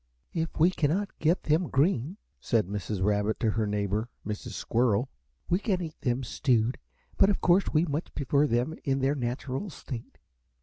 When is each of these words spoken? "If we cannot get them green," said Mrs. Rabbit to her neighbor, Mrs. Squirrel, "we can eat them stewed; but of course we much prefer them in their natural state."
"If 0.33 0.59
we 0.59 0.71
cannot 0.71 1.15
get 1.19 1.43
them 1.43 1.69
green," 1.69 2.17
said 2.39 2.65
Mrs. 2.65 3.03
Rabbit 3.03 3.39
to 3.41 3.51
her 3.51 3.67
neighbor, 3.67 4.09
Mrs. 4.25 4.53
Squirrel, 4.53 5.11
"we 5.47 5.59
can 5.59 5.79
eat 5.79 6.01
them 6.01 6.23
stewed; 6.23 6.79
but 7.17 7.29
of 7.29 7.39
course 7.39 7.65
we 7.71 7.85
much 7.85 8.11
prefer 8.15 8.47
them 8.47 8.73
in 8.83 9.01
their 9.01 9.13
natural 9.13 9.69
state." 9.69 10.17